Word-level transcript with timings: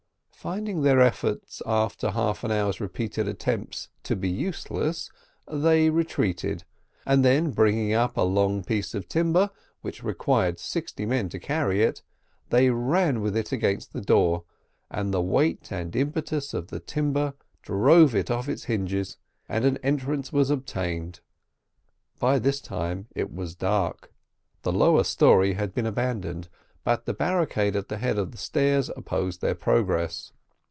Finding 0.41 0.81
their 0.81 0.99
efforts, 1.01 1.61
after 1.67 2.09
half 2.09 2.43
an 2.43 2.49
hour's 2.49 2.81
repeated 2.81 3.27
attempts, 3.27 3.89
to 4.01 4.15
be 4.15 4.27
useless, 4.27 5.11
they 5.47 5.91
retreated, 5.91 6.63
and 7.05 7.23
then 7.23 7.51
bringing 7.51 7.93
up 7.93 8.17
a 8.17 8.23
long 8.23 8.63
piece 8.63 8.95
of 8.95 9.07
timber, 9.07 9.51
which 9.81 10.01
required 10.03 10.57
sixty 10.57 11.05
men 11.05 11.29
to 11.29 11.37
carry 11.37 11.83
it, 11.83 12.01
they 12.49 12.71
ran 12.71 13.21
with 13.21 13.37
it 13.37 13.51
against 13.51 13.93
the 13.93 14.01
door, 14.01 14.43
and 14.89 15.13
the 15.13 15.21
weight 15.21 15.71
and 15.71 15.95
impetus 15.95 16.55
of 16.55 16.69
the 16.69 16.79
timber 16.79 17.35
drove 17.61 18.15
it 18.15 18.31
off 18.31 18.49
its 18.49 18.63
hinges, 18.63 19.17
and 19.47 19.63
an 19.63 19.77
entrance 19.83 20.33
was 20.33 20.49
obtained. 20.49 21.19
By 22.17 22.39
this 22.39 22.59
time 22.61 23.05
it 23.15 23.31
was 23.31 23.53
dark, 23.53 24.11
the 24.63 24.73
lower 24.73 25.03
story 25.03 25.53
had 25.53 25.71
been 25.75 25.85
abandoned, 25.85 26.49
but 26.83 27.05
the 27.05 27.13
barricade 27.13 27.75
at 27.75 27.89
the 27.89 27.97
head 27.99 28.17
of 28.17 28.31
the 28.31 28.37
stairs 28.39 28.89
opposed 28.97 29.39
their 29.39 29.53
progress. 29.53 30.33